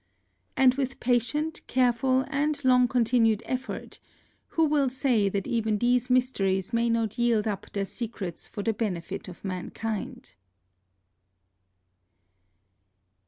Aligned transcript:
And 0.57 0.73
with 0.81 0.99
patient, 0.99 1.61
careful 1.67 2.25
and 2.29 2.59
long 2.65 2.87
continued 2.87 3.43
effort 3.45 3.99
who 4.47 4.65
will 4.65 4.89
say 4.89 5.29
that 5.29 5.45
even 5.45 5.77
these 5.77 6.09
mysteries 6.09 6.73
may 6.73 6.89
not 6.89 7.19
yield 7.19 7.47
up 7.47 7.71
their 7.71 7.85
se 7.85 8.07
crets 8.07 8.47
for 8.49 8.63
the 8.63 8.73
benefit 8.73 9.27
of 9.27 9.45
mankind? 9.45 10.33